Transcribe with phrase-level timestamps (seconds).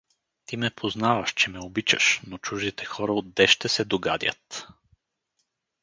[0.45, 4.67] —Ти ме познаваш, че ме обичаш, но чуждите хора отде ще се догадят!